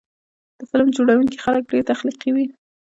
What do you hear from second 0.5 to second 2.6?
د فلم جوړوونکي خلک ډېر تخلیقي وي.